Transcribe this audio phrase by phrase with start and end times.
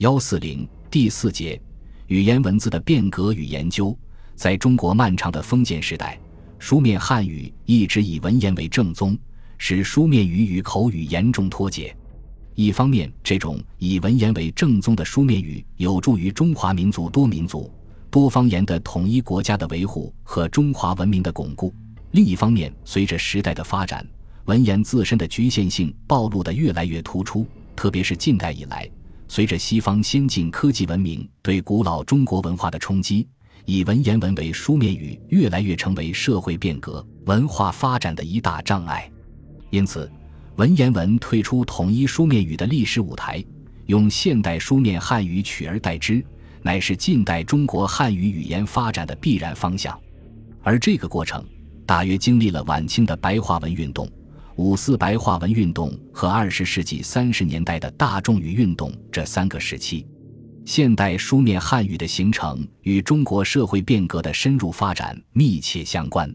[0.00, 1.60] 幺四零第四节，
[2.06, 3.94] 语言文字的变革与研究。
[4.34, 6.18] 在中国漫长的封建时代，
[6.58, 9.14] 书面汉语一直以文言为正宗，
[9.58, 11.94] 使书面语与口语严重脱节。
[12.54, 17.70] 一方面，这种以文言为正宗的书面语有助于中华民族多民族、
[18.10, 21.70] 多方言的统一国家的维护和中华文明的巩固；
[22.12, 24.06] 另一方面，随着时代的发展，
[24.46, 27.46] 文言自身的局限性暴露得越来越突出。
[27.76, 28.90] 特别是近代以来，
[29.30, 33.28] 随着西方先进科技文明对古老中国文化的冲击，
[33.64, 39.08] 以文言文为书面语越来越成为社会变革、文化发展的一大障碍。
[39.70, 40.10] 因此，
[40.56, 43.40] 文言文退出统一书面语的历史舞台，
[43.86, 46.24] 用现代书面汉语取而代之，
[46.60, 49.96] 乃是近代中国汉语语言发展的必然方向。
[50.60, 51.46] 而这个过程，
[51.86, 54.10] 大约经历了晚清的白话文运动、
[54.60, 60.06] 五四白话文运动和二十世纪三十年代的大众语运动这三个时期。
[60.66, 66.30] 现代书面汉语的形成与中国社会变革的深入发展密切相关。